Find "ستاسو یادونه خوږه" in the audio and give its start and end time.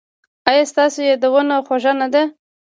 0.71-1.93